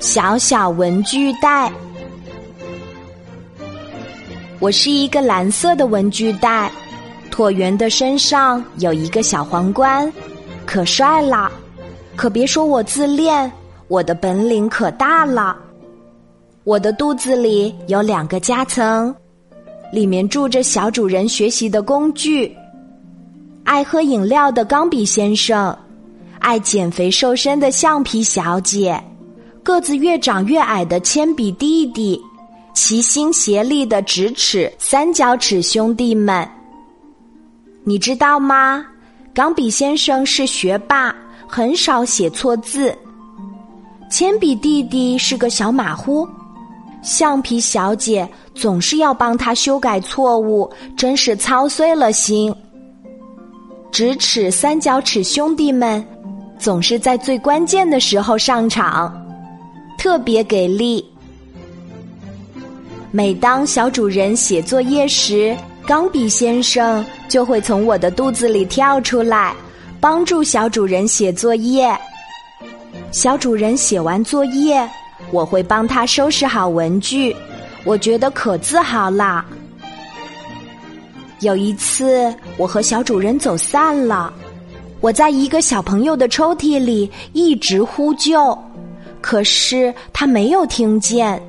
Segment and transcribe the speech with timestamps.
[0.00, 1.72] 小小文具袋。
[4.58, 6.70] 我是一个蓝色的文具袋，
[7.30, 10.12] 椭圆的身上有一个小皇冠，
[10.64, 11.50] 可帅了。
[12.14, 13.50] 可别说我自恋，
[13.88, 15.56] 我的本领可大了。
[16.64, 19.12] 我的肚子里有两个夹层，
[19.92, 22.56] 里面住着小主人学习的工具。
[23.64, 25.76] 爱喝饮料的钢笔先生，
[26.42, 29.02] 爱减肥瘦身的橡皮小姐，
[29.62, 32.20] 个子越长越矮的铅笔弟弟，
[32.74, 36.46] 齐心协力的直尺三角尺兄弟们。
[37.84, 38.84] 你知道吗？
[39.32, 41.14] 钢笔先生是学霸，
[41.46, 42.96] 很少写错字。
[44.10, 46.28] 铅笔弟弟是个小马虎，
[47.02, 52.54] 橡皮小姐总是要帮他修改错误，真是操碎了心。
[53.90, 56.04] 直尺三角尺兄弟们
[56.62, 59.12] 总是在最关键的时候上场，
[59.98, 61.04] 特别给力。
[63.10, 65.56] 每当小主人写作业时，
[65.88, 69.52] 钢笔先生就会从我的肚子里跳出来，
[70.00, 71.92] 帮助小主人写作业。
[73.10, 74.88] 小主人写完作业，
[75.32, 77.34] 我会帮他收拾好文具，
[77.84, 79.44] 我觉得可自豪啦。
[81.40, 84.32] 有一次，我和小主人走散了，
[85.02, 88.56] 我在一个小朋友的抽屉里一直呼救，
[89.20, 91.42] 可是他没有听见。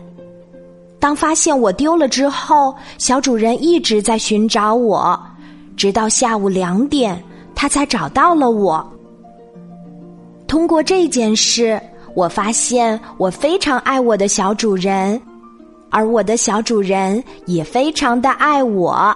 [1.00, 5.22] 当发现我丢了之后，小主人一直在寻找我，
[5.78, 7.24] 直到下午两点，
[7.54, 8.84] 他才找到了我。
[10.48, 11.80] 通过这件事，
[12.16, 15.22] 我发现我非常爱我的小主人，
[15.92, 19.16] 而我的小主人也非常的爱我。